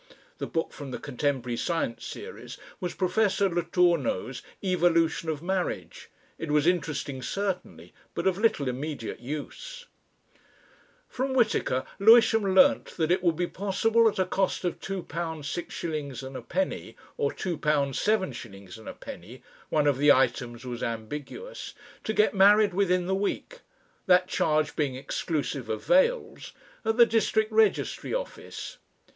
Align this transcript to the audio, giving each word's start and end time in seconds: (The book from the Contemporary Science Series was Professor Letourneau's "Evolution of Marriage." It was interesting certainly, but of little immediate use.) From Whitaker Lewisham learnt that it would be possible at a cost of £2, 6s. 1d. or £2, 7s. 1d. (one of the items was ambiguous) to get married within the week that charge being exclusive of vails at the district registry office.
(The 0.39 0.47
book 0.47 0.73
from 0.73 0.89
the 0.89 0.97
Contemporary 0.97 1.57
Science 1.57 2.07
Series 2.07 2.57
was 2.79 2.95
Professor 2.95 3.47
Letourneau's 3.47 4.41
"Evolution 4.63 5.29
of 5.29 5.43
Marriage." 5.43 6.09
It 6.39 6.49
was 6.49 6.65
interesting 6.65 7.21
certainly, 7.21 7.93
but 8.15 8.25
of 8.25 8.39
little 8.39 8.67
immediate 8.67 9.19
use.) 9.19 9.85
From 11.07 11.35
Whitaker 11.35 11.85
Lewisham 11.99 12.55
learnt 12.55 12.97
that 12.97 13.11
it 13.11 13.21
would 13.21 13.35
be 13.35 13.45
possible 13.45 14.09
at 14.09 14.17
a 14.17 14.25
cost 14.25 14.63
of 14.65 14.79
£2, 14.79 15.05
6s. 15.05 16.45
1d. 16.45 16.95
or 17.17 17.29
£2, 17.31 17.57
7s. 17.59 18.61
1d. 18.99 19.41
(one 19.69 19.85
of 19.85 19.99
the 19.99 20.11
items 20.11 20.65
was 20.65 20.81
ambiguous) 20.81 21.75
to 22.03 22.11
get 22.11 22.33
married 22.33 22.73
within 22.73 23.05
the 23.05 23.13
week 23.13 23.59
that 24.07 24.25
charge 24.27 24.75
being 24.75 24.95
exclusive 24.95 25.69
of 25.69 25.85
vails 25.85 26.53
at 26.83 26.97
the 26.97 27.05
district 27.05 27.51
registry 27.51 28.15
office. 28.15 28.77